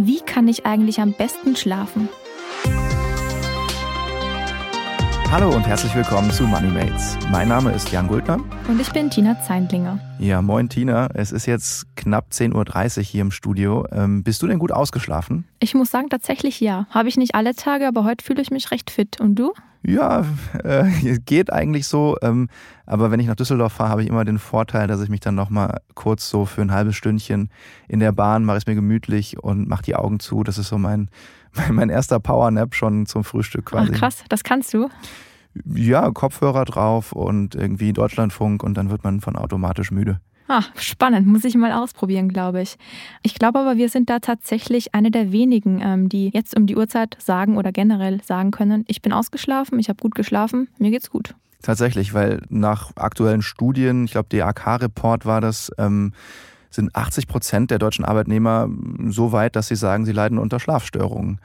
[0.00, 2.08] Wie kann ich eigentlich am besten schlafen?
[5.28, 7.18] Hallo und herzlich willkommen zu MoneyMates.
[7.32, 8.38] Mein Name ist Jan Guldner.
[8.68, 9.98] Und ich bin Tina Zeindlinger.
[10.20, 11.08] Ja, moin Tina.
[11.14, 13.88] Es ist jetzt knapp 10.30 Uhr hier im Studio.
[13.90, 15.48] Ähm, bist du denn gut ausgeschlafen?
[15.58, 16.86] Ich muss sagen, tatsächlich ja.
[16.90, 19.20] Habe ich nicht alle Tage, aber heute fühle ich mich recht fit.
[19.20, 19.52] Und du?
[19.82, 20.24] Ja,
[20.64, 22.16] äh, geht eigentlich so.
[22.22, 22.48] Ähm,
[22.86, 25.34] aber wenn ich nach Düsseldorf fahre, habe ich immer den Vorteil, dass ich mich dann
[25.34, 27.50] nochmal kurz so für ein halbes Stündchen
[27.86, 30.42] in der Bahn mache es mir gemütlich und mache die Augen zu.
[30.42, 31.10] Das ist so mein,
[31.70, 33.92] mein erster Powernap schon zum Frühstück quasi.
[33.94, 34.88] Ach krass, das kannst du?
[35.64, 40.20] Ja, Kopfhörer drauf und irgendwie Deutschlandfunk und dann wird man von automatisch müde.
[40.50, 42.78] Ah, spannend, muss ich mal ausprobieren, glaube ich.
[43.22, 46.74] Ich glaube aber, wir sind da tatsächlich eine der wenigen, ähm, die jetzt um die
[46.74, 51.10] Uhrzeit sagen oder generell sagen können, ich bin ausgeschlafen, ich habe gut geschlafen, mir geht's
[51.10, 51.34] gut.
[51.60, 56.14] Tatsächlich, weil nach aktuellen Studien, ich glaube, der AK-Report war das, ähm,
[56.70, 58.70] sind 80 Prozent der deutschen Arbeitnehmer
[59.08, 61.40] so weit, dass sie sagen, sie leiden unter Schlafstörungen.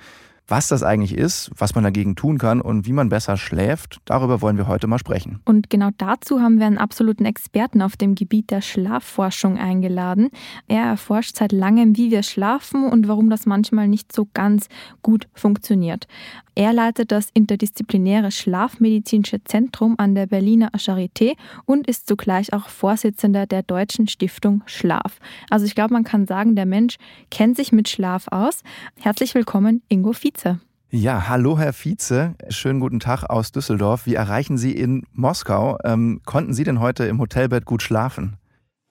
[0.48, 4.42] Was das eigentlich ist, was man dagegen tun kann und wie man besser schläft, darüber
[4.42, 5.40] wollen wir heute mal sprechen.
[5.45, 10.30] Und genau dazu haben wir einen absoluten Experten auf dem Gebiet der Schlafforschung eingeladen.
[10.67, 14.67] Er erforscht seit langem, wie wir schlafen und warum das manchmal nicht so ganz
[15.02, 16.08] gut funktioniert.
[16.56, 21.34] Er leitet das interdisziplinäre Schlafmedizinische Zentrum an der Berliner Charité
[21.66, 25.20] und ist zugleich auch Vorsitzender der Deutschen Stiftung Schlaf.
[25.50, 26.98] Also ich glaube, man kann sagen, der Mensch
[27.32, 28.62] kennt sich mit Schlaf aus.
[29.00, 30.42] Herzlich willkommen, Ingo Vize.
[30.95, 34.05] Ja, hallo Herr Vize, schönen guten Tag aus Düsseldorf.
[34.05, 35.80] Wie erreichen Sie in Moskau?
[35.83, 38.38] Ähm, konnten Sie denn heute im Hotelbett gut schlafen?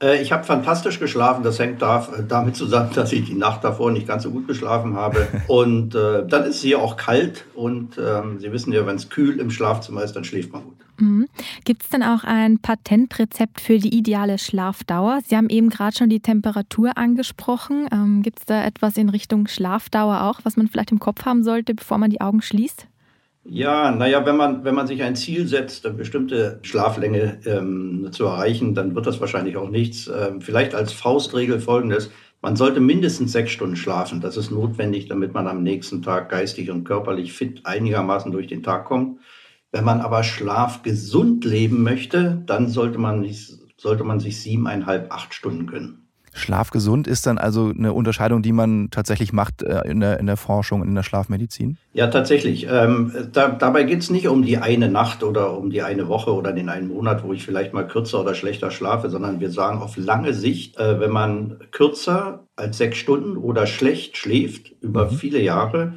[0.03, 1.43] Äh, ich habe fantastisch geschlafen.
[1.43, 4.97] Das hängt da, damit zusammen, dass ich die Nacht davor nicht ganz so gut geschlafen
[4.97, 5.29] habe.
[5.47, 7.45] Und äh, dann ist es hier auch kalt.
[7.55, 10.75] Und ähm, Sie wissen ja, wenn es kühl im Schlafzimmer ist, dann schläft man gut.
[10.99, 11.27] Mhm.
[11.65, 15.21] Gibt es denn auch ein Patentrezept für die ideale Schlafdauer?
[15.27, 17.89] Sie haben eben gerade schon die Temperatur angesprochen.
[17.91, 21.45] Ähm, Gibt es da etwas in Richtung Schlafdauer auch, was man vielleicht im Kopf haben
[21.45, 22.87] sollte, bevor man die Augen schließt?
[23.45, 28.25] Ja, naja, wenn man, wenn man sich ein Ziel setzt, eine bestimmte Schlaflänge ähm, zu
[28.25, 30.09] erreichen, dann wird das wahrscheinlich auch nichts.
[30.09, 32.11] Ähm, vielleicht als Faustregel folgendes.
[32.41, 34.21] Man sollte mindestens sechs Stunden schlafen.
[34.21, 38.63] Das ist notwendig, damit man am nächsten Tag geistig und körperlich fit einigermaßen durch den
[38.63, 39.21] Tag kommt.
[39.73, 43.29] Wenn man aber schlafgesund leben möchte, dann sollte man,
[43.77, 46.02] sollte man sich siebeneinhalb, acht Stunden gönnen.
[46.35, 50.37] Schlafgesund ist dann also eine Unterscheidung, die man tatsächlich macht äh, in der, in der
[50.37, 51.77] Forschung, in der Schlafmedizin?
[51.93, 52.67] Ja, tatsächlich.
[52.71, 56.33] Ähm, da, dabei geht es nicht um die eine Nacht oder um die eine Woche
[56.35, 59.83] oder den einen Monat, wo ich vielleicht mal kürzer oder schlechter schlafe, sondern wir sagen
[59.83, 65.17] auf lange Sicht, äh, wenn man kürzer als sechs Stunden oder schlecht schläft über mhm.
[65.17, 65.95] viele Jahre,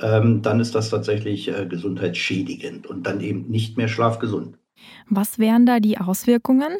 [0.00, 4.58] ähm, dann ist das tatsächlich äh, gesundheitsschädigend und dann eben nicht mehr schlafgesund.
[5.08, 6.78] Was wären da die Auswirkungen?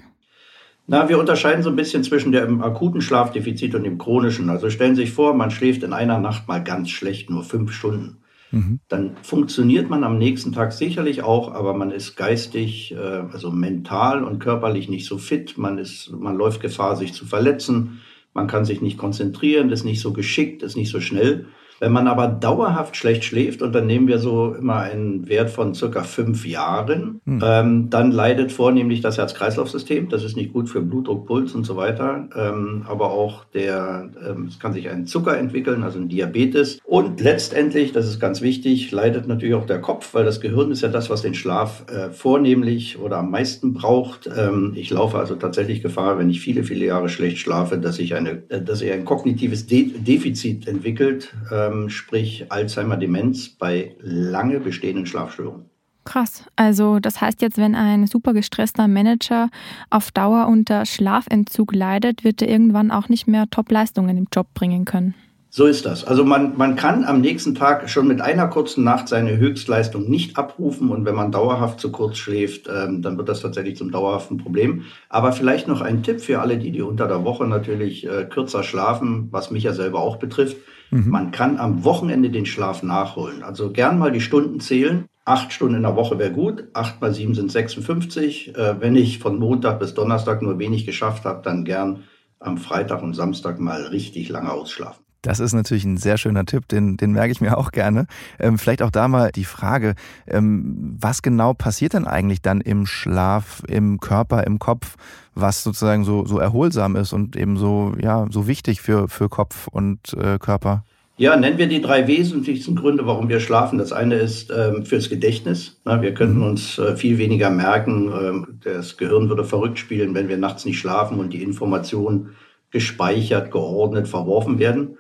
[0.90, 4.48] Na, wir unterscheiden so ein bisschen zwischen dem akuten Schlafdefizit und dem chronischen.
[4.48, 7.72] Also stellen Sie sich vor, man schläft in einer Nacht mal ganz schlecht, nur fünf
[7.72, 8.16] Stunden.
[8.52, 8.80] Mhm.
[8.88, 12.96] Dann funktioniert man am nächsten Tag sicherlich auch, aber man ist geistig, äh,
[13.30, 15.58] also mental und körperlich nicht so fit.
[15.58, 18.00] Man ist, man läuft Gefahr, sich zu verletzen.
[18.32, 21.48] Man kann sich nicht konzentrieren, ist nicht so geschickt, ist nicht so schnell.
[21.80, 25.74] Wenn man aber dauerhaft schlecht schläft, und dann nehmen wir so immer einen Wert von
[25.74, 27.42] circa fünf Jahren, hm.
[27.44, 30.08] ähm, dann leidet vornehmlich das Herz-Kreislauf-System.
[30.08, 32.28] Das ist nicht gut für Blutdruck, Puls und so weiter.
[32.36, 36.80] Ähm, aber auch der, ähm, es kann sich ein Zucker entwickeln, also ein Diabetes.
[36.84, 40.82] Und letztendlich, das ist ganz wichtig, leidet natürlich auch der Kopf, weil das Gehirn ist
[40.82, 44.28] ja das, was den Schlaf äh, vornehmlich oder am meisten braucht.
[44.36, 48.14] Ähm, ich laufe also tatsächlich Gefahr, wenn ich viele, viele Jahre schlecht schlafe, dass ich
[48.14, 51.34] eine, äh, dass ich ein kognitives De Defizit entwickelt.
[51.50, 55.66] Äh, ähm, sprich Alzheimer-Demenz bei lange bestehenden Schlafstörungen.
[56.04, 56.44] Krass.
[56.56, 59.50] Also das heißt jetzt, wenn ein super gestresster Manager
[59.90, 64.86] auf Dauer unter Schlafentzug leidet, wird er irgendwann auch nicht mehr Top-Leistungen im Job bringen
[64.86, 65.14] können.
[65.50, 66.04] So ist das.
[66.04, 70.36] Also man, man kann am nächsten Tag schon mit einer kurzen Nacht seine Höchstleistung nicht
[70.36, 74.36] abrufen und wenn man dauerhaft zu kurz schläft, ähm, dann wird das tatsächlich zum dauerhaften
[74.36, 74.84] Problem.
[75.08, 78.62] Aber vielleicht noch ein Tipp für alle, die, die unter der Woche natürlich äh, kürzer
[78.62, 80.58] schlafen, was mich ja selber auch betrifft.
[80.90, 81.08] Mhm.
[81.08, 83.42] Man kann am Wochenende den Schlaf nachholen.
[83.42, 85.06] Also gern mal die Stunden zählen.
[85.24, 86.64] Acht Stunden in der Woche wäre gut.
[86.74, 88.54] Acht mal sieben sind 56.
[88.54, 92.04] Äh, wenn ich von Montag bis Donnerstag nur wenig geschafft habe, dann gern
[92.38, 95.07] am Freitag und Samstag mal richtig lange ausschlafen.
[95.22, 98.06] Das ist natürlich ein sehr schöner Tipp, den, den merke ich mir auch gerne.
[98.38, 99.94] Ähm, vielleicht auch da mal die Frage,
[100.26, 104.94] ähm, was genau passiert denn eigentlich dann im Schlaf, im Körper, im Kopf,
[105.34, 109.66] was sozusagen so, so erholsam ist und eben so, ja, so wichtig für, für Kopf
[109.66, 110.84] und äh, Körper?
[111.16, 113.76] Ja, nennen wir die drei wesentlichsten Gründe, warum wir schlafen.
[113.76, 115.80] Das eine ist ähm, fürs Gedächtnis.
[115.84, 116.44] Na, wir könnten mhm.
[116.44, 118.12] uns äh, viel weniger merken.
[118.12, 122.36] Ähm, das Gehirn würde verrückt spielen, wenn wir nachts nicht schlafen und die Informationen
[122.70, 124.96] gespeichert, geordnet, verworfen werden.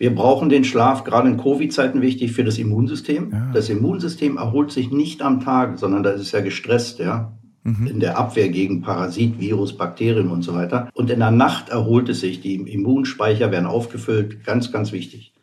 [0.00, 3.32] Wir brauchen den Schlaf gerade in Covid-Zeiten wichtig für das Immunsystem.
[3.32, 3.50] Ja.
[3.52, 7.36] Das Immunsystem erholt sich nicht am Tag, sondern das ist ja gestresst, ja.
[7.64, 7.86] Mhm.
[7.86, 10.88] In der Abwehr gegen Parasit, Virus, Bakterien und so weiter.
[10.94, 12.40] Und in der Nacht erholt es sich.
[12.40, 14.42] Die Immunspeicher werden aufgefüllt.
[14.42, 15.34] Ganz, ganz wichtig.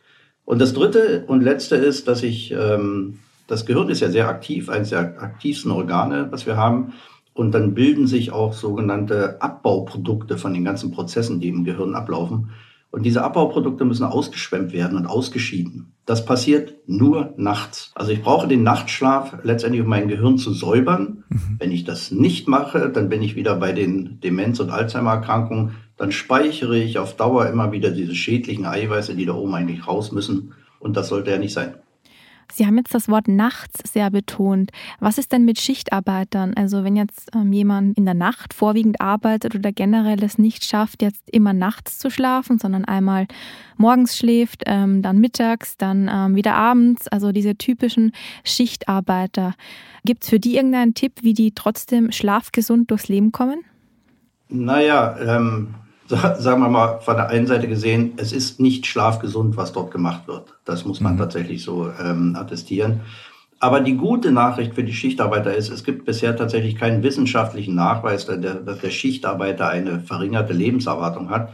[0.43, 4.69] Und das dritte und letzte ist, dass ich, ähm, das Gehirn ist ja sehr aktiv,
[4.69, 6.93] eines der aktivsten Organe, was wir haben.
[7.35, 12.49] Und dann bilden sich auch sogenannte Abbauprodukte von den ganzen Prozessen, die im Gehirn ablaufen.
[12.89, 15.93] Und diese Abbauprodukte müssen ausgeschwemmt werden und ausgeschieden.
[16.05, 17.91] Das passiert nur nachts.
[17.95, 21.25] Also ich brauche den Nachtschlaf letztendlich, um mein Gehirn zu säubern.
[21.29, 21.57] Mhm.
[21.59, 25.75] Wenn ich das nicht mache, dann bin ich wieder bei den Demenz- und Alzheimer-Erkrankungen.
[25.97, 30.11] Dann speichere ich auf Dauer immer wieder diese schädlichen Eiweiße, die da oben eigentlich raus
[30.13, 30.53] müssen.
[30.79, 31.75] Und das sollte ja nicht sein.
[32.51, 34.71] Sie haben jetzt das Wort nachts sehr betont.
[34.99, 36.53] Was ist denn mit Schichtarbeitern?
[36.55, 41.01] Also wenn jetzt ähm, jemand in der Nacht vorwiegend arbeitet oder generell es nicht schafft,
[41.01, 43.27] jetzt immer nachts zu schlafen, sondern einmal
[43.77, 48.11] morgens schläft, ähm, dann mittags, dann ähm, wieder abends, also diese typischen
[48.43, 49.53] Schichtarbeiter.
[50.05, 53.59] Gibt es für die irgendeinen Tipp, wie die trotzdem schlafgesund durchs Leben kommen?
[54.49, 55.75] Naja, ähm,
[56.07, 60.27] sagen wir mal, von der einen Seite gesehen, es ist nicht schlafgesund, was dort gemacht
[60.27, 60.57] wird.
[60.65, 61.19] Das muss man mhm.
[61.19, 63.01] tatsächlich so ähm, attestieren.
[63.59, 68.27] Aber die gute Nachricht für die Schichtarbeiter ist, es gibt bisher tatsächlich keinen wissenschaftlichen Nachweis,
[68.27, 68.39] dass
[68.81, 71.53] der Schichtarbeiter eine verringerte Lebenserwartung hat.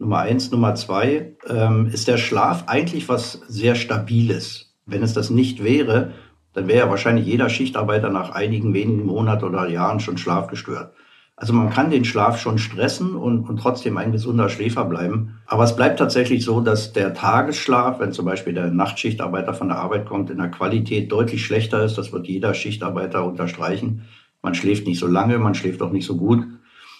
[0.00, 0.50] Nummer eins.
[0.50, 4.74] Nummer zwei ähm, ist der Schlaf eigentlich was sehr Stabiles.
[4.86, 6.12] Wenn es das nicht wäre,
[6.54, 10.92] dann wäre ja wahrscheinlich jeder Schichtarbeiter nach einigen wenigen Monaten oder Jahren schon schlafgestört.
[11.40, 15.38] Also man kann den Schlaf schon stressen und, und trotzdem ein gesunder Schläfer bleiben.
[15.46, 19.78] Aber es bleibt tatsächlich so, dass der Tagesschlaf, wenn zum Beispiel der Nachtschichtarbeiter von der
[19.78, 21.96] Arbeit kommt, in der Qualität deutlich schlechter ist.
[21.96, 24.02] Das wird jeder Schichtarbeiter unterstreichen.
[24.42, 26.44] Man schläft nicht so lange, man schläft auch nicht so gut.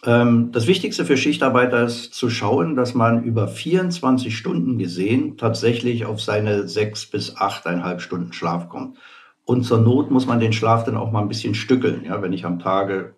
[0.07, 6.07] Ähm, das Wichtigste für Schichtarbeiter ist zu schauen, dass man über 24 Stunden gesehen tatsächlich
[6.07, 8.99] auf seine sechs bis achteinhalb Stunden Schlaf kommt.
[9.45, 12.05] Und zur Not muss man den Schlaf dann auch mal ein bisschen stückeln.
[12.05, 13.15] Ja, wenn ich am Tage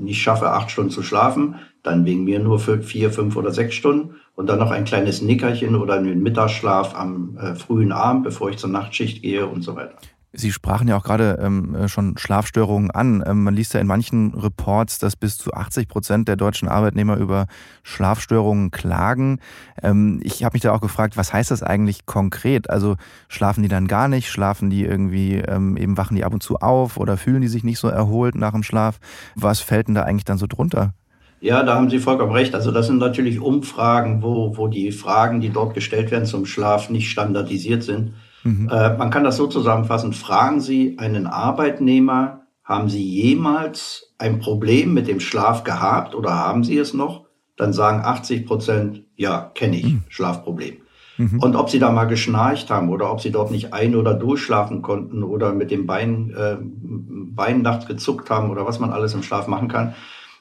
[0.00, 3.74] nicht schaffe, acht Stunden zu schlafen, dann wegen mir nur für vier, fünf oder sechs
[3.74, 8.50] Stunden und dann noch ein kleines Nickerchen oder einen Mittagsschlaf am äh, frühen Abend, bevor
[8.50, 9.96] ich zur Nachtschicht gehe und so weiter.
[10.36, 13.22] Sie sprachen ja auch gerade ähm, äh, schon Schlafstörungen an.
[13.24, 17.16] Ähm, man liest ja in manchen Reports, dass bis zu 80 Prozent der deutschen Arbeitnehmer
[17.16, 17.46] über
[17.84, 19.38] Schlafstörungen klagen.
[19.80, 22.68] Ähm, ich habe mich da auch gefragt, was heißt das eigentlich konkret?
[22.68, 22.96] Also
[23.28, 24.28] schlafen die dann gar nicht?
[24.28, 27.62] Schlafen die irgendwie, ähm, eben wachen die ab und zu auf oder fühlen die sich
[27.62, 28.98] nicht so erholt nach dem Schlaf?
[29.36, 30.94] Was fällt denn da eigentlich dann so drunter?
[31.40, 32.56] Ja, da haben Sie vollkommen recht.
[32.56, 36.90] Also das sind natürlich Umfragen, wo, wo die Fragen, die dort gestellt werden zum Schlaf,
[36.90, 38.14] nicht standardisiert sind.
[38.44, 38.68] Mhm.
[38.70, 40.12] Äh, man kann das so zusammenfassen.
[40.12, 46.64] Fragen Sie einen Arbeitnehmer, haben Sie jemals ein Problem mit dem Schlaf gehabt oder haben
[46.64, 47.24] Sie es noch?
[47.56, 50.02] Dann sagen 80 Prozent, ja, kenne ich, mhm.
[50.08, 50.76] Schlafproblem.
[51.16, 51.38] Mhm.
[51.40, 54.82] Und ob sie da mal geschnarcht haben oder ob sie dort nicht ein- oder durchschlafen
[54.82, 59.22] konnten oder mit dem Bein, äh, Bein nachts gezuckt haben oder was man alles im
[59.22, 59.94] Schlaf machen kann,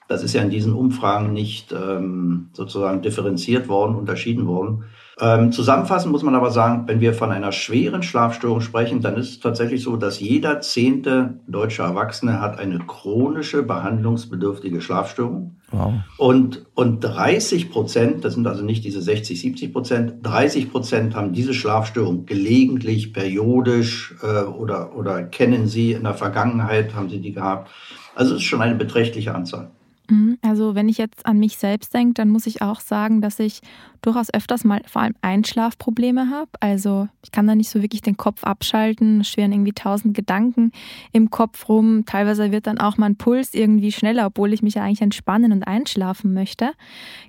[0.08, 4.86] das ist ja in diesen Umfragen nicht ähm, sozusagen differenziert worden, unterschieden worden.
[5.20, 9.30] Ähm, zusammenfassend muss man aber sagen, wenn wir von einer schweren Schlafstörung sprechen, dann ist
[9.30, 15.58] es tatsächlich so, dass jeder zehnte deutsche Erwachsene hat eine chronische behandlungsbedürftige Schlafstörung.
[15.72, 15.94] Wow.
[16.18, 21.34] Und, und 30 Prozent, das sind also nicht diese 60, 70 Prozent, 30 Prozent haben
[21.34, 27.34] diese Schlafstörung gelegentlich, periodisch äh, oder, oder kennen sie in der Vergangenheit, haben sie die
[27.34, 27.70] gehabt.
[28.16, 29.70] Also es ist schon eine beträchtliche Anzahl.
[30.10, 30.38] Mhm.
[30.42, 33.62] Also wenn ich jetzt an mich selbst denke, dann muss ich auch sagen, dass ich
[34.04, 36.52] durchaus öfters mal vor allem Einschlafprobleme habe.
[36.60, 40.72] Also ich kann da nicht so wirklich den Kopf abschalten, schweren irgendwie tausend Gedanken
[41.12, 42.04] im Kopf rum.
[42.06, 45.64] Teilweise wird dann auch mein Puls irgendwie schneller, obwohl ich mich ja eigentlich entspannen und
[45.64, 46.72] einschlafen möchte.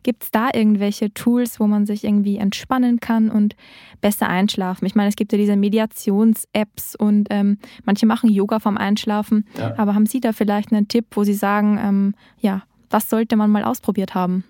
[0.03, 3.55] Gibt es da irgendwelche Tools, wo man sich irgendwie entspannen kann und
[4.01, 4.85] besser einschlafen?
[4.85, 9.47] Ich meine, es gibt ja diese Mediations-Apps und ähm, manche machen Yoga vom Einschlafen.
[9.57, 9.79] Ja.
[9.79, 13.51] Aber haben Sie da vielleicht einen Tipp, wo Sie sagen, ähm, ja, das sollte man
[13.51, 14.45] mal ausprobiert haben?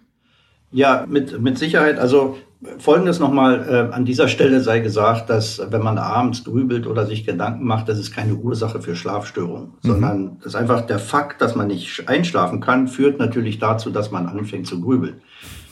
[0.74, 2.00] Ja, mit, mit Sicherheit.
[2.00, 2.36] Also
[2.78, 7.24] Folgendes nochmal äh, an dieser Stelle sei gesagt, dass wenn man abends grübelt oder sich
[7.24, 9.88] Gedanken macht, das ist keine Ursache für Schlafstörungen, mhm.
[9.88, 14.10] sondern das ist einfach der Fakt, dass man nicht einschlafen kann, führt natürlich dazu, dass
[14.10, 15.20] man anfängt zu grübeln.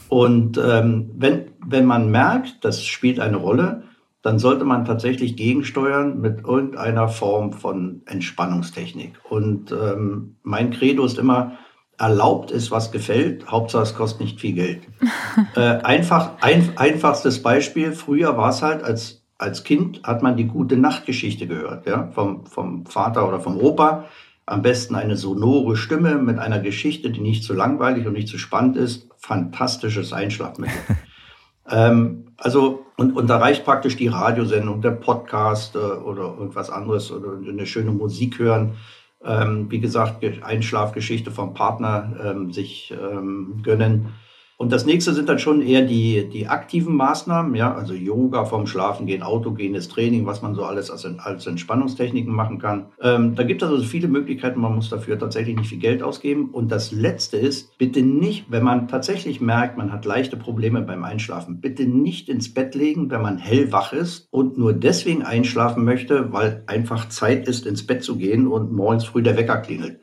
[0.08, 3.82] Und ähm, wenn, wenn man merkt, das spielt eine Rolle,
[4.22, 9.14] dann sollte man tatsächlich gegensteuern mit irgendeiner Form von Entspannungstechnik.
[9.28, 11.58] Und ähm, mein Credo ist immer,
[11.98, 13.50] erlaubt ist, was gefällt.
[13.50, 14.82] Hauptsache, es kostet nicht viel Geld.
[15.56, 17.92] äh, einfach, ein, einfachstes Beispiel.
[17.92, 22.46] Früher war es halt, als, als Kind hat man die gute Nachtgeschichte gehört, ja, vom,
[22.46, 24.06] vom Vater oder vom Opa.
[24.44, 28.38] Am besten eine sonore Stimme mit einer Geschichte, die nicht zu langweilig und nicht zu
[28.38, 29.08] spannend ist.
[29.18, 30.78] Fantastisches Einschlafmittel.
[31.70, 37.12] Ähm, also, und, und da reicht praktisch die Radiosendung, der Podcast äh, oder irgendwas anderes
[37.12, 38.74] oder eine schöne Musik hören.
[39.24, 44.14] Ähm, wie gesagt, Einschlafgeschichte vom Partner ähm, sich ähm, gönnen.
[44.58, 48.66] Und das nächste sind dann schon eher die, die aktiven Maßnahmen, ja, also Yoga vom
[48.66, 52.86] Schlafen gehen, autogenes Training, was man so alles als, als Entspannungstechniken machen kann.
[53.00, 56.50] Ähm, da gibt es also viele Möglichkeiten, man muss dafür tatsächlich nicht viel Geld ausgeben.
[56.52, 61.02] Und das letzte ist, bitte nicht, wenn man tatsächlich merkt, man hat leichte Probleme beim
[61.02, 66.32] Einschlafen, bitte nicht ins Bett legen, wenn man hellwach ist und nur deswegen einschlafen möchte,
[66.32, 69.98] weil einfach Zeit ist, ins Bett zu gehen und morgens früh der Wecker klingelt.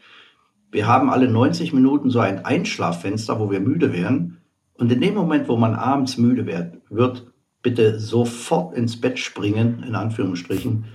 [0.71, 4.38] Wir haben alle 90 Minuten so ein Einschlaffenster, wo wir müde werden.
[4.79, 7.27] Und in dem Moment, wo man abends müde wird, wird
[7.61, 10.85] bitte sofort ins Bett springen, in Anführungsstrichen.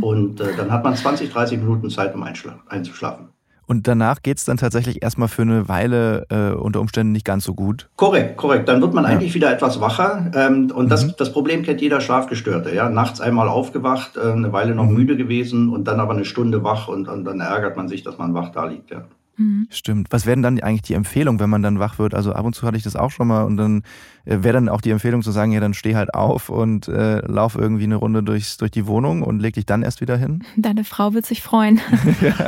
[0.00, 3.28] Und äh, dann hat man 20, 30 Minuten Zeit, um einzuschlafen.
[3.66, 7.44] Und danach geht es dann tatsächlich erstmal für eine Weile äh, unter Umständen nicht ganz
[7.44, 7.88] so gut.
[7.96, 8.68] Korrekt, korrekt.
[8.68, 9.10] Dann wird man ja.
[9.10, 10.30] eigentlich wieder etwas wacher.
[10.34, 10.88] Ähm, und mhm.
[10.90, 12.74] das, das Problem kennt jeder Schlafgestörte.
[12.74, 12.90] Ja?
[12.90, 14.94] Nachts einmal aufgewacht, äh, eine Weile noch mhm.
[14.94, 18.18] müde gewesen und dann aber eine Stunde wach und, und dann ärgert man sich, dass
[18.18, 18.90] man wach da liegt.
[18.90, 19.04] Ja.
[19.36, 19.66] Mhm.
[19.70, 20.08] Stimmt.
[20.10, 22.14] Was wären dann eigentlich die Empfehlungen, wenn man dann wach wird?
[22.14, 23.82] Also ab und zu hatte ich das auch schon mal und dann
[24.24, 27.20] äh, wäre dann auch die Empfehlung zu sagen, ja, dann steh halt auf und äh,
[27.26, 30.44] lauf irgendwie eine Runde durchs, durch die Wohnung und leg dich dann erst wieder hin.
[30.56, 31.80] Deine Frau wird sich freuen.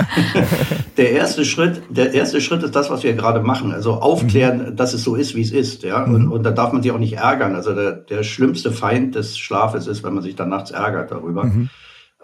[0.96, 3.72] der erste Schritt, der erste Schritt ist das, was wir gerade machen.
[3.72, 4.76] Also aufklären, mhm.
[4.76, 5.82] dass es so ist, wie es ist.
[5.82, 6.06] Ja?
[6.06, 6.14] Mhm.
[6.14, 7.54] Und, und da darf man sich auch nicht ärgern.
[7.54, 11.50] Also der, der schlimmste Feind des Schlafes ist, wenn man sich dann nachts ärgert darüber.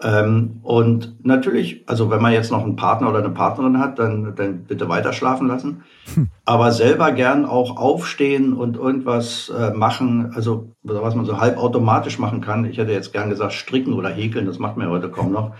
[0.03, 4.35] Ähm, und natürlich, also wenn man jetzt noch einen Partner oder eine Partnerin hat, dann,
[4.35, 5.83] dann bitte weiter schlafen lassen.
[6.13, 6.27] Hm.
[6.43, 12.41] Aber selber gern auch aufstehen und irgendwas äh, machen, also was man so halbautomatisch machen
[12.41, 12.65] kann.
[12.65, 15.53] Ich hätte jetzt gern gesagt stricken oder häkeln, das macht man ja heute kaum noch.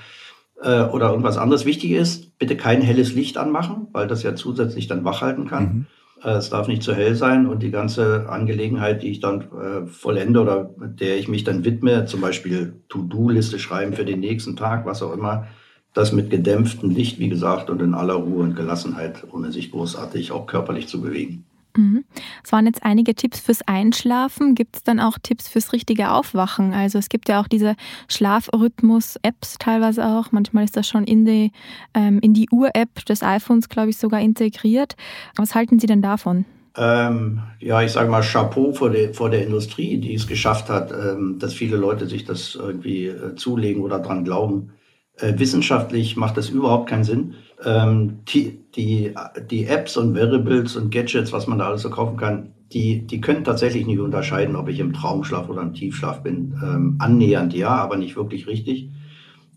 [0.62, 1.66] Äh, oder irgendwas anderes.
[1.66, 5.64] Wichtig ist, bitte kein helles Licht anmachen, weil das ja zusätzlich dann wach halten kann.
[5.64, 5.86] Mhm.
[6.24, 9.86] Äh, es darf nicht zu hell sein und die ganze Angelegenheit, die ich dann äh,
[9.86, 14.86] vollende oder der ich mich dann widme, zum Beispiel To-Do-Liste schreiben für den nächsten Tag,
[14.86, 15.48] was auch immer,
[15.94, 20.32] das mit gedämpftem Licht, wie gesagt, und in aller Ruhe und Gelassenheit, ohne sich großartig
[20.32, 21.46] auch körperlich zu bewegen.
[21.76, 22.06] Mhm.
[22.44, 24.56] Es waren jetzt einige Tipps fürs Einschlafen.
[24.56, 26.74] Gibt es dann auch Tipps fürs richtige Aufwachen?
[26.74, 27.76] Also es gibt ja auch diese
[28.08, 30.32] Schlafrhythmus-Apps teilweise auch.
[30.32, 31.52] Manchmal ist das schon in die,
[31.94, 34.96] ähm, in die Uhr-App des iPhones, glaube ich, sogar integriert.
[35.36, 36.46] Was halten Sie denn davon?
[36.76, 40.92] Ähm, ja, ich sage mal Chapeau vor der, vor der Industrie, die es geschafft hat,
[40.92, 44.72] ähm, dass viele Leute sich das irgendwie äh, zulegen oder dran glauben.
[45.18, 47.36] Äh, wissenschaftlich macht das überhaupt keinen Sinn.
[47.64, 49.14] Ähm, die, die,
[49.50, 53.22] die Apps und Variables und Gadgets, was man da alles so kaufen kann, die, die
[53.22, 56.56] können tatsächlich nicht unterscheiden, ob ich im Traumschlaf oder im Tiefschlaf bin.
[56.64, 58.90] Ähm, annähernd ja, aber nicht wirklich richtig.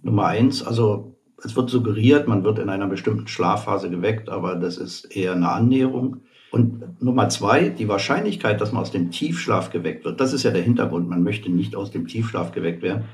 [0.02, 4.76] Nummer eins, also es wird suggeriert, man wird in einer bestimmten Schlafphase geweckt, aber das
[4.76, 6.18] ist eher eine Annäherung.
[6.50, 10.50] Und Nummer zwei, die Wahrscheinlichkeit, dass man aus dem Tiefschlaf geweckt wird, das ist ja
[10.50, 11.08] der Hintergrund.
[11.08, 13.04] Man möchte nicht aus dem Tiefschlaf geweckt werden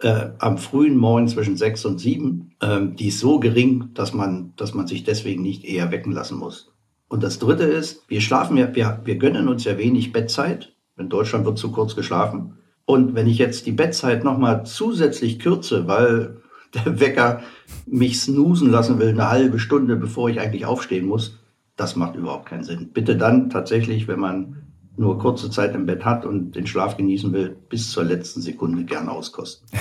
[0.00, 4.52] äh, am frühen Morgen zwischen sechs und sieben, äh, die ist so gering, dass man,
[4.56, 6.72] dass man sich deswegen nicht eher wecken lassen muss.
[7.08, 10.74] Und das Dritte ist, wir schlafen ja, wir, wir gönnen uns ja wenig Bettzeit.
[10.98, 12.58] In Deutschland wird zu kurz geschlafen.
[12.84, 16.42] Und wenn ich jetzt die Bettzeit nochmal zusätzlich kürze, weil
[16.74, 17.42] der Wecker
[17.86, 21.38] mich snoosen lassen will, eine halbe Stunde, bevor ich eigentlich aufstehen muss,
[21.76, 22.90] das macht überhaupt keinen Sinn.
[22.92, 24.67] Bitte dann tatsächlich, wenn man
[24.98, 28.84] nur kurze Zeit im Bett hat und den Schlaf genießen will, bis zur letzten Sekunde
[28.84, 29.66] gerne auskosten.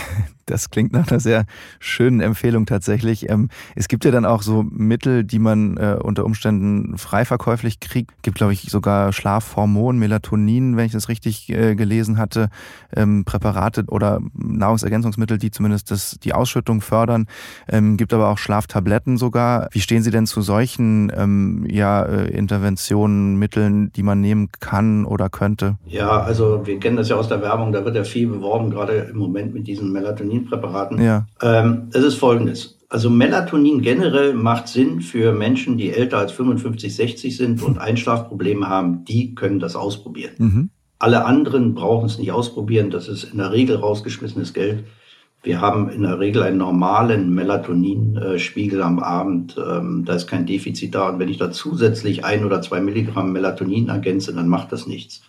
[0.47, 1.45] Das klingt nach einer sehr
[1.77, 3.29] schönen Empfehlung tatsächlich.
[3.29, 7.81] Ähm, es gibt ja dann auch so Mittel, die man äh, unter Umständen frei verkäuflich
[7.81, 8.12] kriegt.
[8.15, 12.47] Es gibt, glaube ich, sogar Schlafhormon, Melatonin, wenn ich das richtig äh, gelesen hatte,
[12.95, 17.27] ähm, Präparate oder Nahrungsergänzungsmittel, die zumindest das, die Ausschüttung fördern.
[17.67, 19.67] Ähm, gibt aber auch Schlaftabletten sogar.
[19.74, 25.29] Wie stehen Sie denn zu solchen ja, äh, Interventionen, Mitteln, die man nehmen kann oder
[25.29, 25.77] könnte?
[25.87, 29.09] Ja, also wir kennen das ja aus der Werbung, da wird ja viel beworben, gerade
[29.11, 31.01] im Moment mit diesen Melatonin Melatoninpräparaten.
[31.01, 31.27] Ja.
[31.41, 32.77] Ähm, es ist folgendes.
[32.89, 38.69] Also Melatonin generell macht Sinn für Menschen, die älter als 55, 60 sind und Einschlafprobleme
[38.69, 39.03] haben.
[39.03, 40.31] Die können das ausprobieren.
[40.37, 40.69] Mhm.
[40.99, 42.89] Alle anderen brauchen es nicht ausprobieren.
[42.89, 44.85] Das ist in der Regel rausgeschmissenes Geld.
[45.44, 49.56] Wir haben in der Regel einen normalen Melatoninspiegel am Abend.
[49.58, 51.10] Ähm, da ist kein Defizit da.
[51.10, 55.22] Und wenn ich da zusätzlich ein oder zwei Milligramm Melatonin ergänze, dann macht das nichts.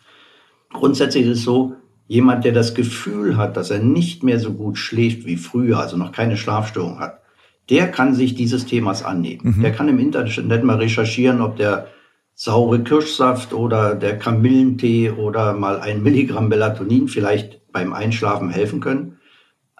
[0.70, 1.76] Grundsätzlich ist es so,
[2.08, 5.98] Jemand, der das Gefühl hat, dass er nicht mehr so gut schläft wie früher, also
[5.98, 7.20] noch keine Schlafstörung hat,
[7.68, 9.56] der kann sich dieses Themas annehmen.
[9.58, 9.62] Mhm.
[9.62, 11.88] Der kann im Internet mal recherchieren, ob der
[12.34, 19.17] saure Kirschsaft oder der Kamillentee oder mal ein Milligramm Melatonin vielleicht beim Einschlafen helfen können.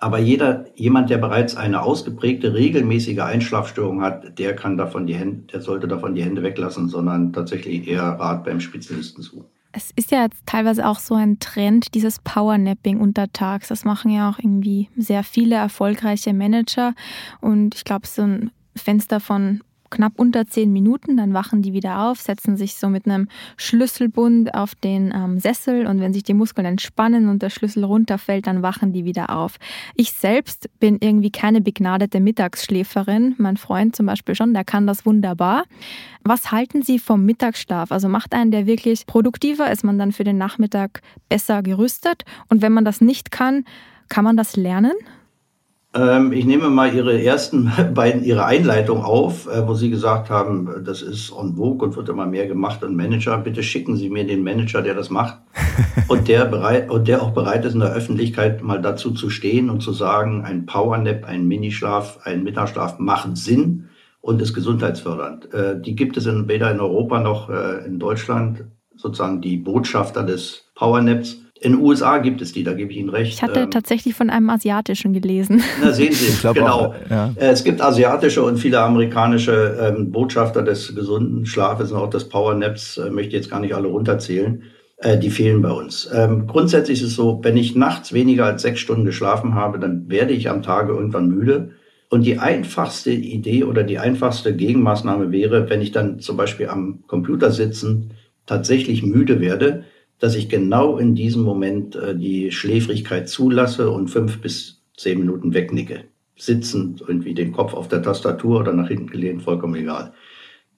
[0.01, 5.43] Aber jeder, jemand, der bereits eine ausgeprägte, regelmäßige Einschlafstörung hat, der kann davon die Hände,
[5.53, 9.47] der sollte davon die Hände weglassen, sondern tatsächlich eher Rat beim Spezialisten suchen.
[9.73, 13.69] Es ist ja jetzt teilweise auch so ein Trend, dieses Powernapping untertags.
[13.69, 16.95] Das machen ja auch irgendwie sehr viele erfolgreiche Manager.
[17.41, 22.03] Und ich glaube, so ein Fenster von knapp unter zehn Minuten, dann wachen die wieder
[22.03, 26.35] auf, setzen sich so mit einem Schlüsselbund auf den ähm, Sessel und wenn sich die
[26.35, 29.59] Muskeln entspannen und der Schlüssel runterfällt, dann wachen die wieder auf.
[29.95, 35.07] Ich selbst bin irgendwie keine begnadete Mittagsschläferin, mein Freund zum Beispiel schon, der kann das
[35.07, 35.65] wunderbar.
[36.25, 37.91] Was halten Sie vom Mittagsschlaf?
[37.91, 39.71] Also macht einen der wirklich produktiver?
[39.71, 42.25] Ist man dann für den Nachmittag besser gerüstet?
[42.49, 43.65] Und wenn man das nicht kann,
[44.09, 44.93] kann man das lernen?
[45.95, 50.85] Ähm, ich nehme mal Ihre ersten beiden, Ihre Einleitung auf, äh, wo Sie gesagt haben,
[50.85, 53.39] das ist on vogue und wird immer mehr gemacht und Manager.
[53.39, 55.39] Bitte schicken Sie mir den Manager, der das macht
[56.09, 59.71] und der bereit, und der auch bereit ist, in der Öffentlichkeit mal dazu zu stehen
[59.71, 63.89] und zu sagen, ein Powernap, ein Minischlaf, ein Mittagsschlaf machen Sinn
[64.21, 65.55] und ist gesundheitsfördernd.
[65.55, 68.65] Äh, die gibt es in, weder in Europa noch äh, in Deutschland,
[68.95, 71.41] sozusagen die Botschafter des Powernaps.
[71.61, 73.33] In den USA gibt es die, da gebe ich Ihnen recht.
[73.35, 75.63] Ich hatte ähm, tatsächlich von einem asiatischen gelesen.
[75.83, 76.67] Na, sehen Sie, ich genau.
[76.67, 77.33] Auch, ja.
[77.37, 82.29] Äh, es gibt asiatische und viele amerikanische ähm, Botschafter des gesunden Schlafes und auch des
[82.29, 84.63] Powernaps, äh, möchte jetzt gar nicht alle runterzählen.
[84.99, 86.09] Äh, die fehlen bei uns.
[86.13, 90.09] Ähm, grundsätzlich ist es so, wenn ich nachts weniger als sechs Stunden geschlafen habe, dann
[90.09, 91.71] werde ich am Tage irgendwann müde.
[92.11, 97.05] Und die einfachste Idee oder die einfachste Gegenmaßnahme wäre, wenn ich dann zum Beispiel am
[97.07, 98.15] Computer sitzen
[98.47, 99.85] tatsächlich müde werde,
[100.19, 105.55] dass ich genau in diesem Moment äh, die Schläfrigkeit zulasse und fünf bis zehn Minuten
[105.55, 106.05] wegnicke.
[106.37, 110.13] Sitzend, irgendwie den Kopf auf der Tastatur oder nach hinten gelehnt, vollkommen egal.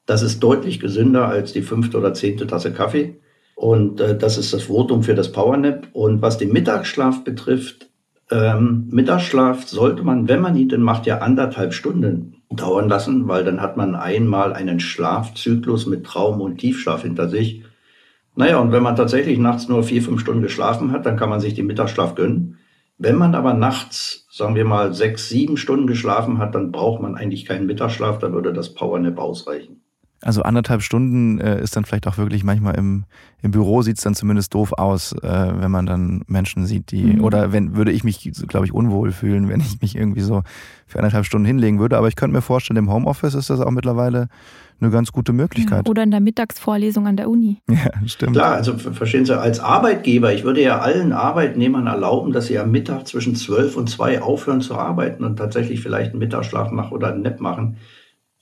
[0.06, 3.20] Das ist deutlich gesünder als die fünfte oder zehnte Tasse Kaffee.
[3.54, 5.88] Und äh, das ist das Votum für das Powernap.
[5.92, 7.90] Und was den Mittagsschlaf betrifft,
[8.30, 13.44] ähm, Mittagsschlaf sollte man, wenn man ihn denn macht, ja anderthalb Stunden dauern lassen, weil
[13.44, 17.62] dann hat man einmal einen Schlafzyklus mit Traum und Tiefschlaf hinter sich.
[18.40, 21.40] Naja, und wenn man tatsächlich nachts nur vier, fünf Stunden geschlafen hat, dann kann man
[21.40, 22.56] sich den Mittagsschlaf gönnen.
[22.96, 27.16] Wenn man aber nachts, sagen wir mal, sechs, sieben Stunden geschlafen hat, dann braucht man
[27.16, 29.79] eigentlich keinen Mittagsschlaf, da würde das Powernap ausreichen.
[30.22, 33.04] Also anderthalb Stunden äh, ist dann vielleicht auch wirklich manchmal im,
[33.40, 37.04] im Büro sieht es dann zumindest doof aus, äh, wenn man dann Menschen sieht, die,
[37.04, 37.24] mhm.
[37.24, 40.42] oder wenn, würde ich mich, glaube ich, unwohl fühlen, wenn ich mich irgendwie so
[40.86, 41.96] für anderthalb Stunden hinlegen würde.
[41.96, 44.28] Aber ich könnte mir vorstellen, im Homeoffice ist das auch mittlerweile
[44.78, 45.88] eine ganz gute Möglichkeit.
[45.88, 47.58] Oder in der Mittagsvorlesung an der Uni.
[47.70, 48.32] Ja, stimmt.
[48.32, 52.70] Klar, also verstehen Sie, als Arbeitgeber, ich würde ja allen Arbeitnehmern erlauben, dass sie am
[52.70, 57.08] Mittag zwischen zwölf und zwei aufhören zu arbeiten und tatsächlich vielleicht einen Mittagsschlaf machen oder
[57.08, 57.78] einen Nap machen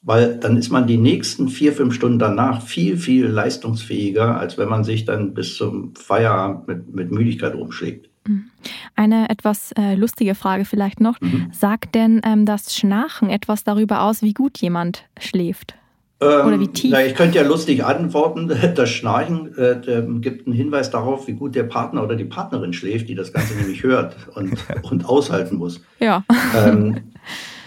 [0.02, 4.68] weil dann ist man die nächsten vier, fünf Stunden danach viel, viel leistungsfähiger, als wenn
[4.68, 8.08] man sich dann bis zum Feierabend mit, mit Müdigkeit rumschlägt.
[8.26, 8.50] Mhm.
[8.94, 11.20] Eine etwas äh, lustige Frage vielleicht noch.
[11.20, 11.50] Mhm.
[11.52, 15.74] Sagt denn ähm, das Schnarchen etwas darüber aus, wie gut jemand schläft?
[16.20, 16.90] Ähm, Oder wie tief?
[16.92, 18.50] Na, ich könnte ja lustig antworten.
[18.74, 19.80] Das Schnarchen äh,
[20.20, 23.54] gibt einen Hinweis darauf, wie gut der Partner oder die Partnerin schläft, die das Ganze
[23.54, 25.80] nämlich hört und, und aushalten muss.
[26.00, 26.24] Ja.
[26.56, 26.96] Ähm,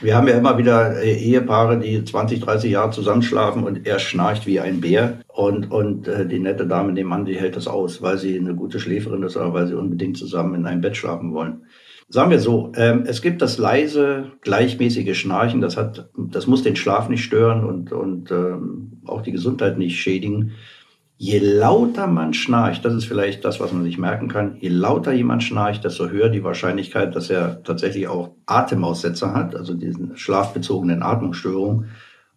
[0.01, 4.47] wir haben ja immer wieder äh, Ehepaare, die 20, 30 Jahre zusammenschlafen und er schnarcht
[4.47, 8.17] wie ein Bär und, und äh, die nette Dame nebenan, die hält das aus, weil
[8.17, 11.63] sie eine gute Schläferin ist oder weil sie unbedingt zusammen in einem Bett schlafen wollen.
[12.09, 16.75] Sagen wir so, ähm, es gibt das leise, gleichmäßige Schnarchen, das, hat, das muss den
[16.75, 20.51] Schlaf nicht stören und, und ähm, auch die Gesundheit nicht schädigen.
[21.23, 25.11] Je lauter man schnarcht, das ist vielleicht das, was man sich merken kann, je lauter
[25.11, 31.03] jemand schnarcht, desto höher die Wahrscheinlichkeit, dass er tatsächlich auch Atemaussetzer hat, also diesen schlafbezogenen
[31.03, 31.91] Atmungsstörungen.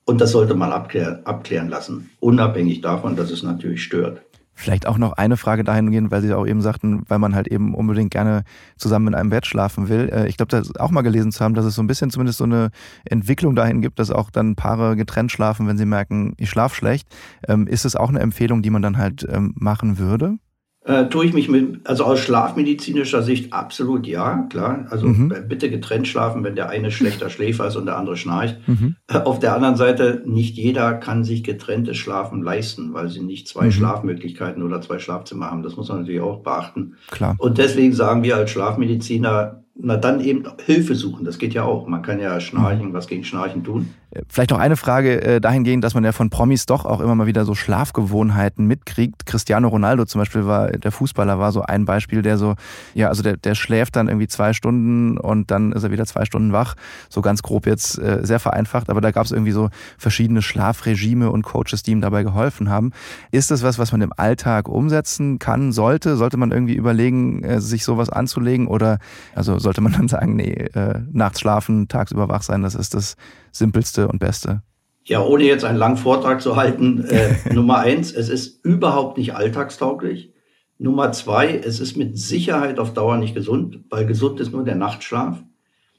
[0.05, 4.21] Und das sollte man abklären, abklären lassen, unabhängig davon, dass es natürlich stört.
[4.55, 7.75] Vielleicht auch noch eine Frage dahingehend, weil Sie auch eben sagten, weil man halt eben
[7.75, 8.45] unbedingt gerne
[8.77, 10.09] zusammen in einem Bett schlafen will.
[10.13, 12.39] Äh, ich glaube, das auch mal gelesen zu haben, dass es so ein bisschen zumindest
[12.39, 12.71] so eine
[13.05, 17.09] Entwicklung dahin gibt, dass auch dann Paare getrennt schlafen, wenn sie merken, ich schlafe schlecht.
[17.49, 20.39] Ähm, ist es auch eine Empfehlung, die man dann halt ähm, machen würde?
[20.87, 24.87] Äh, tue ich mich mit, also aus schlafmedizinischer Sicht absolut ja, klar.
[24.91, 25.33] Also mhm.
[25.33, 28.59] Äh, bitte getrennt schlafen, wenn der eine schlechter Schläfer ist und der andere schnarcht.
[28.67, 28.97] Mhm.
[29.09, 33.49] Äh, auf der anderen Seite, nicht jeder kann sich getrenntes Schlafen leisten, weil sie nicht
[33.49, 33.73] zwei mhm.
[33.73, 35.63] Schlafmöglichkeiten oder zwei Schlafzimmer haben.
[35.63, 36.97] Das muss man natürlich auch beachten.
[37.11, 37.35] Klar.
[37.39, 41.25] Und deswegen sagen wir als Schlafmediziner, na dann eben Hilfe suchen.
[41.25, 41.89] Das geht ja auch.
[41.89, 43.91] Man kann ja Schnarchen, was gegen Schnarchen tun.
[44.29, 47.27] Vielleicht noch eine Frage äh, dahingehend, dass man ja von Promis doch auch immer mal
[47.27, 49.27] wieder so Schlafgewohnheiten mitkriegt.
[49.27, 52.55] Cristiano Ronaldo zum Beispiel war, der Fußballer war so ein Beispiel, der so,
[52.95, 56.25] ja, also der, der schläft dann irgendwie zwei Stunden und dann ist er wieder zwei
[56.25, 56.75] Stunden wach.
[57.09, 61.31] So ganz grob jetzt äh, sehr vereinfacht, aber da gab es irgendwie so verschiedene Schlafregime
[61.31, 62.93] und Coaches, die ihm dabei geholfen haben.
[63.31, 66.17] Ist das was, was man im Alltag umsetzen kann, sollte?
[66.17, 68.99] Sollte man irgendwie überlegen, äh, sich sowas anzulegen oder
[69.35, 70.69] also sollte man dann sagen, nee,
[71.13, 73.17] nachts schlafen, tagsüber wach sein, das ist das
[73.55, 74.63] Simpelste und Beste?
[75.05, 79.35] Ja, ohne jetzt einen langen Vortrag zu halten, äh, Nummer eins, es ist überhaupt nicht
[79.35, 80.33] alltagstauglich.
[80.79, 84.75] Nummer zwei, es ist mit Sicherheit auf Dauer nicht gesund, weil gesund ist nur der
[84.75, 85.43] Nachtschlaf.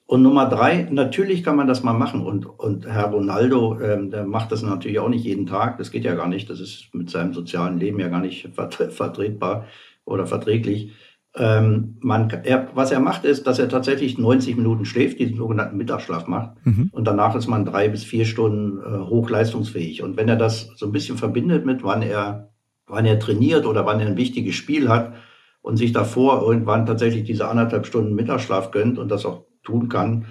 [0.07, 2.23] Und Nummer drei, natürlich kann man das mal machen.
[2.25, 5.77] Und, und Herr Ronaldo, ähm, der macht das natürlich auch nicht jeden Tag.
[5.77, 6.49] Das geht ja gar nicht.
[6.49, 9.65] Das ist mit seinem sozialen Leben ja gar nicht vertretbar
[10.03, 10.91] oder verträglich.
[11.37, 15.75] Ähm, man, er, was er macht, ist, dass er tatsächlich 90 Minuten schläft, diesen sogenannten
[15.75, 16.65] Mittagsschlaf macht.
[16.65, 16.89] Mhm.
[16.93, 20.01] Und danach ist man drei bis vier Stunden äh, hochleistungsfähig.
[20.01, 22.51] Und wenn er das so ein bisschen verbindet mit, wann er,
[22.87, 25.13] wann er trainiert oder wann er ein wichtiges Spiel hat
[25.61, 30.27] und sich davor irgendwann tatsächlich diese anderthalb Stunden Mittagsschlaf gönnt und das auch tun kann,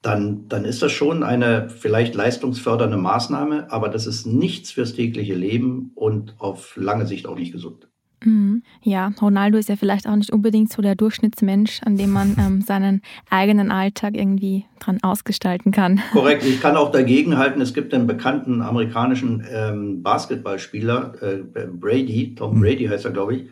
[0.00, 5.34] dann, dann ist das schon eine vielleicht leistungsfördernde Maßnahme, aber das ist nichts fürs tägliche
[5.34, 7.89] Leben und auf lange Sicht auch nicht gesund.
[8.24, 8.62] Mhm.
[8.82, 12.60] Ja, Ronaldo ist ja vielleicht auch nicht unbedingt so der Durchschnittsmensch, an dem man ähm,
[12.60, 16.00] seinen eigenen Alltag irgendwie dran ausgestalten kann.
[16.12, 22.34] Korrekt, ich kann auch dagegen halten, es gibt einen bekannten amerikanischen ähm, Basketballspieler, äh, Brady,
[22.34, 22.60] Tom mhm.
[22.60, 23.44] Brady heißt er, glaube ich,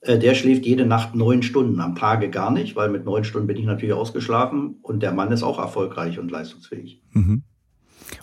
[0.00, 3.46] äh, der schläft jede Nacht neun Stunden, am Tage gar nicht, weil mit neun Stunden
[3.46, 7.02] bin ich natürlich ausgeschlafen und der Mann ist auch erfolgreich und leistungsfähig.
[7.12, 7.42] Mhm.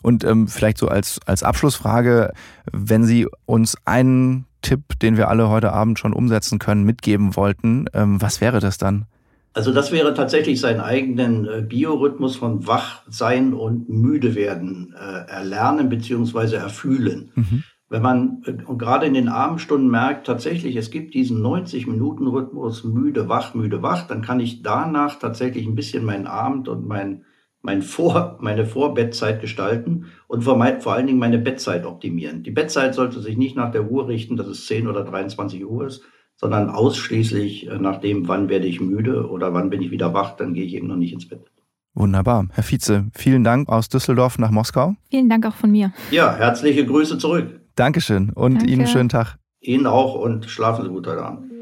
[0.02, 2.32] Und ähm, vielleicht so als, als Abschlussfrage,
[2.72, 7.86] wenn Sie uns einen Tipp, den wir alle heute Abend schon umsetzen können, mitgeben wollten,
[7.94, 9.06] ähm, was wäre das dann?
[9.54, 15.90] Also das wäre tatsächlich seinen eigenen äh, Biorhythmus von Wachsein und müde werden äh, erlernen
[15.90, 16.56] bzw.
[16.56, 17.32] erfühlen.
[17.36, 17.64] Mhm.
[17.88, 23.54] Wenn man äh, gerade in den Abendstunden merkt, tatsächlich, es gibt diesen 90-Minuten-Rhythmus, müde, wach,
[23.54, 27.24] müde, wach, dann kann ich danach tatsächlich ein bisschen meinen Abend und mein,
[27.64, 32.44] mein vor, meine Vorbettzeit gestalten und vor, mein, vor allen Dingen meine Bettzeit optimieren.
[32.44, 35.88] Die Bettzeit sollte sich nicht nach der Uhr richten, dass es 10 oder 23 Uhr
[35.88, 36.04] ist,
[36.36, 40.36] sondern ausschließlich äh, nach dem, wann werde ich müde oder wann bin ich wieder wach,
[40.36, 41.46] dann gehe ich eben noch nicht ins Bett.
[41.94, 42.48] Wunderbar.
[42.52, 44.96] Herr Vize, vielen Dank aus Düsseldorf nach Moskau.
[45.10, 45.94] Vielen Dank auch von mir.
[46.12, 47.62] Ja, herzliche Grüße zurück.
[47.76, 48.70] Dankeschön und Danke.
[48.70, 49.38] Ihnen einen schönen Tag.
[49.62, 51.53] Ihnen auch und schlafen Sie gut heute Abend.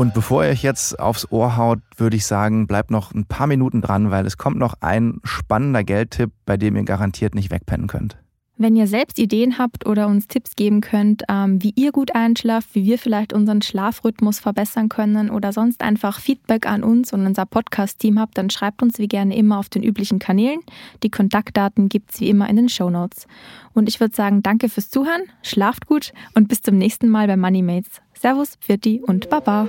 [0.00, 3.46] Und bevor ihr euch jetzt aufs Ohr haut, würde ich sagen, bleibt noch ein paar
[3.46, 7.86] Minuten dran, weil es kommt noch ein spannender Geldtipp, bei dem ihr garantiert nicht wegpennen
[7.86, 8.16] könnt.
[8.56, 12.74] Wenn ihr selbst Ideen habt oder uns Tipps geben könnt, ähm, wie ihr gut einschlaft,
[12.74, 17.44] wie wir vielleicht unseren Schlafrhythmus verbessern können oder sonst einfach Feedback an uns und unser
[17.44, 20.60] Podcast-Team habt, dann schreibt uns wie gerne immer auf den üblichen Kanälen.
[21.02, 23.26] Die Kontaktdaten gibt es wie immer in den Show Notes.
[23.74, 27.36] Und ich würde sagen, danke fürs Zuhören, schlaft gut und bis zum nächsten Mal bei
[27.36, 28.00] Moneymates.
[28.20, 29.66] Servus, Pfirti und Baba.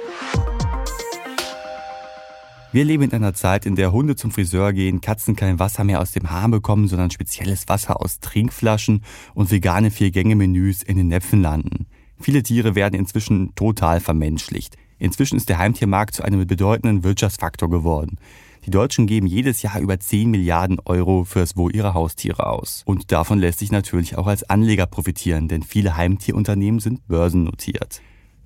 [2.73, 6.01] Wir leben in einer Zeit, in der Hunde zum Friseur gehen, Katzen kein Wasser mehr
[6.01, 9.03] aus dem Hahn bekommen, sondern spezielles Wasser aus Trinkflaschen
[9.35, 11.85] und vegane Vier-Gänge-Menüs in den Näpfen landen.
[12.19, 14.75] Viele Tiere werden inzwischen total vermenschlicht.
[14.99, 18.17] Inzwischen ist der Heimtiermarkt zu einem bedeutenden Wirtschaftsfaktor geworden.
[18.65, 22.83] Die Deutschen geben jedes Jahr über 10 Milliarden Euro fürs Wohl ihrer Haustiere aus.
[22.85, 28.01] Und davon lässt sich natürlich auch als Anleger profitieren, denn viele Heimtierunternehmen sind börsennotiert.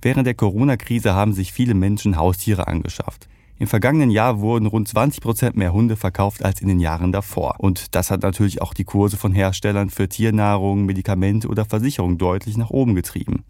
[0.05, 3.27] Während der Corona-Krise haben sich viele Menschen Haustiere angeschafft.
[3.57, 7.55] Im vergangenen Jahr wurden rund 20 Prozent mehr Hunde verkauft als in den Jahren davor.
[7.57, 12.55] Und das hat natürlich auch die Kurse von Herstellern für Tiernahrung, Medikamente oder Versicherung deutlich
[12.55, 13.45] nach oben getrieben.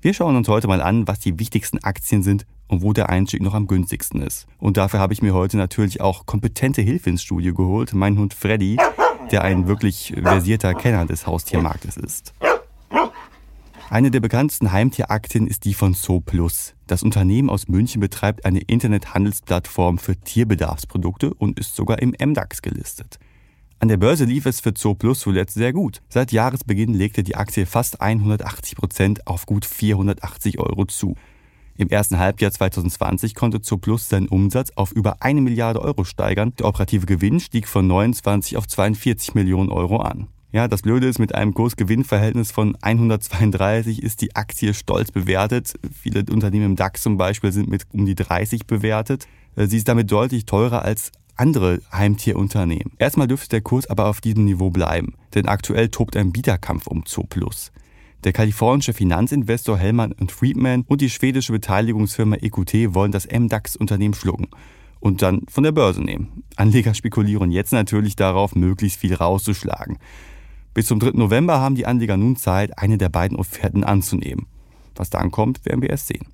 [0.00, 3.42] Wir schauen uns heute mal an, was die wichtigsten Aktien sind und wo der Einstieg
[3.42, 4.46] noch am günstigsten ist.
[4.56, 8.32] Und dafür habe ich mir heute natürlich auch kompetente Hilfe ins Studio geholt, mein Hund
[8.32, 8.78] Freddy,
[9.30, 12.32] der ein wirklich versierter Kenner des Haustiermarktes ist.
[13.92, 16.72] Eine der bekanntesten Heimtieraktien ist die von Zooplus.
[16.86, 23.18] Das Unternehmen aus München betreibt eine Internethandelsplattform für Tierbedarfsprodukte und ist sogar im MDAX gelistet.
[23.80, 26.00] An der Börse lief es für Zooplus zuletzt sehr gut.
[26.08, 31.14] Seit Jahresbeginn legte die Aktie fast 180 Prozent auf gut 480 Euro zu.
[31.76, 36.54] Im ersten Halbjahr 2020 konnte Zooplus seinen Umsatz auf über eine Milliarde Euro steigern.
[36.58, 40.28] Der operative Gewinn stieg von 29 auf 42 Millionen Euro an.
[40.54, 45.72] Ja, das Blöde ist, mit einem Kurs-Gewinn-Verhältnis von 132 ist die Aktie stolz bewertet.
[45.98, 49.26] Viele Unternehmen im DAX zum Beispiel sind mit um die 30 bewertet.
[49.56, 52.92] Äh, sie ist damit deutlich teurer als andere Heimtierunternehmen.
[52.98, 57.06] Erstmal dürfte der Kurs aber auf diesem Niveau bleiben, denn aktuell tobt ein Bieterkampf um
[57.06, 57.72] Zooplus.
[58.24, 64.48] Der kalifornische Finanzinvestor Hellman Friedman und die schwedische Beteiligungsfirma EQT wollen das MDAX-Unternehmen schlucken
[65.00, 66.44] und dann von der Börse nehmen.
[66.56, 69.96] Anleger spekulieren jetzt natürlich darauf, möglichst viel rauszuschlagen.
[70.74, 71.10] Bis zum 3.
[71.12, 74.46] November haben die Anleger nun Zeit, eine der beiden Offerten anzunehmen.
[74.94, 76.26] Was dann kommt, werden wir erst sehen.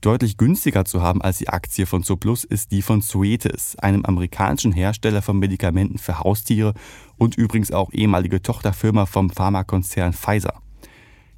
[0.00, 4.72] Deutlich günstiger zu haben als die Aktie von Zooplus ist die von Zoetis, einem amerikanischen
[4.72, 6.74] Hersteller von Medikamenten für Haustiere
[7.16, 10.62] und übrigens auch ehemalige Tochterfirma vom Pharmakonzern Pfizer.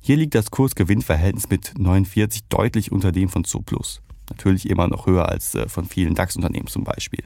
[0.01, 4.01] Hier liegt das Kurs-Gewinn-Verhältnis mit 49 deutlich unter dem von Zooplus.
[4.31, 7.25] Natürlich immer noch höher als äh, von vielen DAX-Unternehmen zum Beispiel.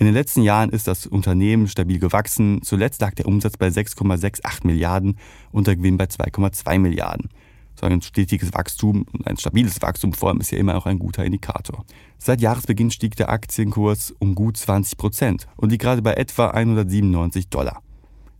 [0.00, 2.62] In den letzten Jahren ist das Unternehmen stabil gewachsen.
[2.62, 5.18] Zuletzt lag der Umsatz bei 6,68 Milliarden
[5.52, 7.28] und der Gewinn bei 2,2 Milliarden.
[7.78, 10.98] So ein stetiges Wachstum und ein stabiles Wachstum vor allem ist ja immer auch ein
[10.98, 11.84] guter Indikator.
[12.16, 17.50] Seit Jahresbeginn stieg der Aktienkurs um gut 20 Prozent und liegt gerade bei etwa 197
[17.50, 17.82] Dollar.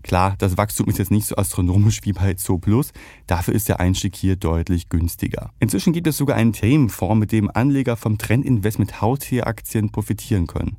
[0.02, 2.92] Klar, das Wachstum ist jetzt nicht so astronomisch wie bei Zo Plus,
[3.26, 5.50] dafür ist der Einstieg hier deutlich günstiger.
[5.58, 10.78] Inzwischen gibt es sogar einen Themenfonds, mit dem Anleger vom Trendinvest mit Hauttieraktien profitieren können.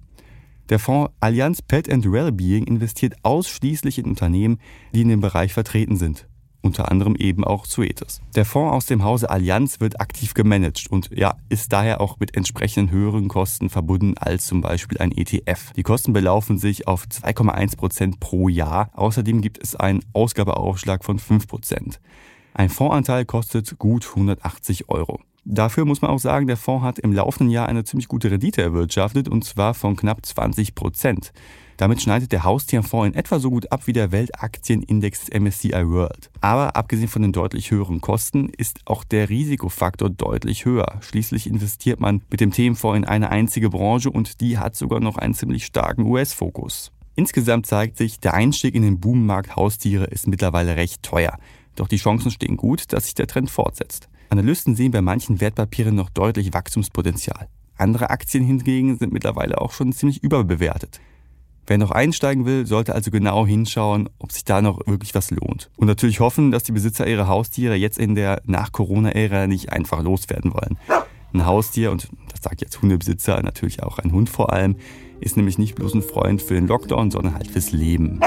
[0.70, 4.60] Der Fonds Allianz Pet and Wellbeing investiert ausschließlich in Unternehmen,
[4.94, 6.28] die in dem Bereich vertreten sind
[6.62, 8.22] unter anderem eben auch Suetes.
[8.36, 12.36] Der Fonds aus dem Hause Allianz wird aktiv gemanagt und ja, ist daher auch mit
[12.38, 15.74] entsprechenden höheren Kosten verbunden als zum Beispiel ein ETF.
[15.76, 18.92] Die Kosten belaufen sich auf 2,1 Prozent pro Jahr.
[18.94, 22.00] Außerdem gibt es einen Ausgabeaufschlag von 5 Prozent.
[22.54, 25.20] Ein Fondsanteil kostet gut 180 Euro.
[25.44, 28.62] Dafür muss man auch sagen, der Fonds hat im laufenden Jahr eine ziemlich gute Rendite
[28.62, 31.34] erwirtschaftet und zwar von knapp 20 Prozent.
[31.78, 36.30] Damit schneidet der Haustierfonds in etwa so gut ab wie der Weltaktienindex MSCI World.
[36.40, 41.00] Aber abgesehen von den deutlich höheren Kosten ist auch der Risikofaktor deutlich höher.
[41.02, 45.18] Schließlich investiert man mit dem Themenfonds in eine einzige Branche und die hat sogar noch
[45.18, 46.92] einen ziemlich starken US-Fokus.
[47.16, 51.40] Insgesamt zeigt sich, der Einstieg in den Boommarkt Haustiere ist mittlerweile recht teuer.
[51.76, 54.08] Doch die Chancen stehen gut, dass sich der Trend fortsetzt.
[54.32, 57.50] Analysten sehen bei manchen Wertpapieren noch deutlich Wachstumspotenzial.
[57.78, 61.02] Andere Aktien hingegen sind mittlerweile auch schon ziemlich überbewertet.
[61.68, 65.70] Wer noch einsteigen will, sollte also genau hinschauen, ob sich da noch wirklich was lohnt.
[65.76, 70.54] Und natürlich hoffen, dass die Besitzer ihre Haustiere jetzt in der Nach-Corona-Ära nicht einfach loswerden
[70.54, 70.78] wollen.
[71.34, 74.78] Ein Haustier, und das sagt jetzt Hundebesitzer, natürlich auch ein Hund vor allem,
[75.20, 78.22] ist nämlich nicht bloß ein Freund für den Lockdown, sondern halt fürs Leben.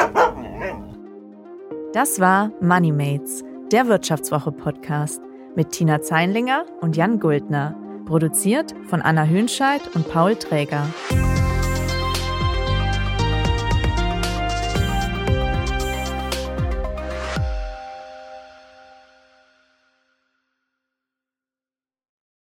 [1.95, 5.21] Das war MoneyMates, der Wirtschaftswoche-Podcast
[5.57, 7.77] mit Tina Zeinlinger und Jan Guldner.
[8.07, 10.87] Produziert von Anna Hönscheid und Paul Träger.